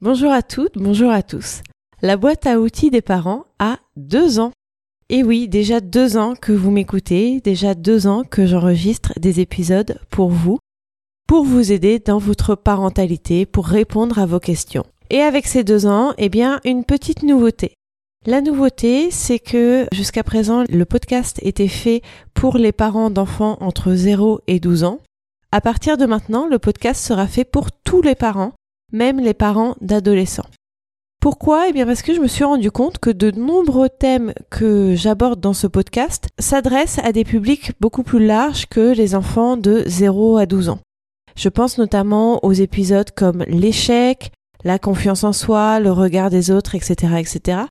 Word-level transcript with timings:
Bonjour 0.00 0.30
à 0.30 0.42
toutes, 0.42 0.78
bonjour 0.78 1.10
à 1.10 1.24
tous. 1.24 1.62
La 2.02 2.16
boîte 2.16 2.46
à 2.46 2.60
outils 2.60 2.92
des 2.92 3.02
parents 3.02 3.46
a 3.58 3.80
deux 3.96 4.38
ans. 4.38 4.52
Et 5.08 5.24
oui, 5.24 5.48
déjà 5.48 5.80
deux 5.80 6.16
ans 6.16 6.34
que 6.40 6.52
vous 6.52 6.70
m'écoutez, 6.70 7.40
déjà 7.40 7.74
deux 7.74 8.06
ans 8.06 8.22
que 8.22 8.46
j'enregistre 8.46 9.12
des 9.18 9.40
épisodes 9.40 9.98
pour 10.08 10.28
vous, 10.30 10.60
pour 11.26 11.44
vous 11.44 11.72
aider 11.72 11.98
dans 11.98 12.18
votre 12.18 12.54
parentalité, 12.54 13.44
pour 13.44 13.66
répondre 13.66 14.20
à 14.20 14.26
vos 14.26 14.38
questions. 14.38 14.86
Et 15.10 15.20
avec 15.20 15.48
ces 15.48 15.64
deux 15.64 15.84
ans, 15.84 16.14
eh 16.16 16.28
bien, 16.28 16.60
une 16.64 16.84
petite 16.84 17.24
nouveauté. 17.24 17.74
La 18.24 18.40
nouveauté, 18.40 19.10
c'est 19.10 19.40
que 19.40 19.88
jusqu'à 19.90 20.22
présent, 20.22 20.62
le 20.68 20.84
podcast 20.84 21.40
était 21.42 21.66
fait 21.66 22.02
pour 22.34 22.56
les 22.56 22.70
parents 22.70 23.10
d'enfants 23.10 23.56
entre 23.58 23.94
0 23.94 24.42
et 24.46 24.60
12 24.60 24.84
ans. 24.84 25.00
À 25.50 25.60
partir 25.60 25.96
de 25.96 26.06
maintenant, 26.06 26.46
le 26.46 26.60
podcast 26.60 27.04
sera 27.04 27.26
fait 27.26 27.44
pour 27.44 27.72
tous 27.72 28.00
les 28.00 28.14
parents 28.14 28.52
même 28.92 29.20
les 29.20 29.34
parents 29.34 29.76
d'adolescents. 29.80 30.46
Pourquoi? 31.20 31.68
Eh 31.68 31.72
bien 31.72 31.84
parce 31.84 32.02
que 32.02 32.14
je 32.14 32.20
me 32.20 32.28
suis 32.28 32.44
rendu 32.44 32.70
compte 32.70 32.98
que 32.98 33.10
de 33.10 33.32
nombreux 33.32 33.88
thèmes 33.88 34.32
que 34.50 34.94
j'aborde 34.94 35.40
dans 35.40 35.52
ce 35.52 35.66
podcast 35.66 36.28
s'adressent 36.38 37.00
à 37.00 37.10
des 37.10 37.24
publics 37.24 37.72
beaucoup 37.80 38.04
plus 38.04 38.24
larges 38.24 38.66
que 38.66 38.94
les 38.94 39.16
enfants 39.16 39.56
de 39.56 39.82
0 39.86 40.36
à 40.36 40.46
12 40.46 40.68
ans. 40.68 40.78
Je 41.34 41.48
pense 41.48 41.76
notamment 41.78 42.44
aux 42.44 42.52
épisodes 42.52 43.10
comme 43.10 43.44
l'échec, 43.48 44.30
la 44.64 44.78
confiance 44.78 45.24
en 45.24 45.32
soi, 45.32 45.80
le 45.80 45.90
regard 45.90 46.30
des 46.30 46.50
autres, 46.52 46.76
etc., 46.76 47.14
etc. 47.18 47.62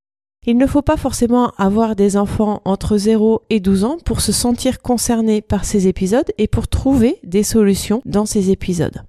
Il 0.46 0.58
ne 0.58 0.68
faut 0.68 0.82
pas 0.82 0.96
forcément 0.98 1.52
avoir 1.58 1.96
des 1.96 2.16
enfants 2.16 2.62
entre 2.64 2.98
0 2.98 3.44
et 3.50 3.60
12 3.60 3.84
ans 3.84 3.98
pour 4.04 4.22
se 4.22 4.32
sentir 4.32 4.82
concerné 4.82 5.42
par 5.42 5.66
ces 5.66 5.88
épisodes 5.88 6.32
et 6.38 6.48
pour 6.48 6.68
trouver 6.68 7.20
des 7.24 7.44
solutions 7.44 8.02
dans 8.06 8.26
ces 8.26 8.52
épisodes. 8.52 9.04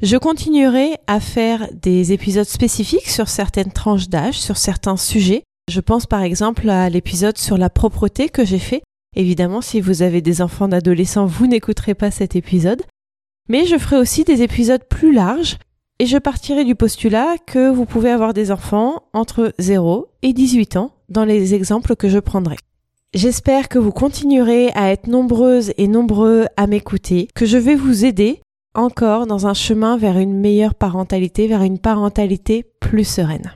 Je 0.00 0.16
continuerai 0.16 0.96
à 1.08 1.18
faire 1.18 1.68
des 1.72 2.12
épisodes 2.12 2.46
spécifiques 2.46 3.08
sur 3.08 3.28
certaines 3.28 3.72
tranches 3.72 4.08
d'âge, 4.08 4.38
sur 4.38 4.56
certains 4.56 4.96
sujets. 4.96 5.42
Je 5.68 5.80
pense 5.80 6.06
par 6.06 6.22
exemple 6.22 6.70
à 6.70 6.88
l'épisode 6.88 7.36
sur 7.36 7.58
la 7.58 7.68
propreté 7.68 8.28
que 8.28 8.44
j'ai 8.44 8.60
fait. 8.60 8.82
Évidemment, 9.16 9.60
si 9.60 9.80
vous 9.80 10.02
avez 10.02 10.20
des 10.20 10.40
enfants 10.40 10.68
d'adolescents, 10.68 11.26
vous 11.26 11.48
n'écouterez 11.48 11.94
pas 11.94 12.12
cet 12.12 12.36
épisode. 12.36 12.82
Mais 13.48 13.66
je 13.66 13.76
ferai 13.76 13.96
aussi 13.96 14.22
des 14.22 14.42
épisodes 14.42 14.84
plus 14.88 15.12
larges 15.12 15.56
et 15.98 16.06
je 16.06 16.18
partirai 16.18 16.64
du 16.64 16.76
postulat 16.76 17.34
que 17.44 17.68
vous 17.68 17.84
pouvez 17.84 18.10
avoir 18.10 18.34
des 18.34 18.52
enfants 18.52 19.02
entre 19.14 19.52
0 19.58 20.06
et 20.22 20.32
18 20.32 20.76
ans 20.76 20.92
dans 21.08 21.24
les 21.24 21.54
exemples 21.54 21.96
que 21.96 22.08
je 22.08 22.20
prendrai. 22.20 22.56
J'espère 23.14 23.68
que 23.68 23.80
vous 23.80 23.90
continuerez 23.90 24.70
à 24.76 24.92
être 24.92 25.08
nombreuses 25.08 25.72
et 25.76 25.88
nombreux 25.88 26.46
à 26.56 26.68
m'écouter, 26.68 27.26
que 27.34 27.46
je 27.46 27.58
vais 27.58 27.74
vous 27.74 28.04
aider 28.04 28.40
encore 28.74 29.26
dans 29.26 29.46
un 29.46 29.54
chemin 29.54 29.96
vers 29.96 30.18
une 30.18 30.38
meilleure 30.38 30.74
parentalité, 30.74 31.46
vers 31.46 31.62
une 31.62 31.78
parentalité 31.78 32.64
plus 32.80 33.04
sereine. 33.04 33.46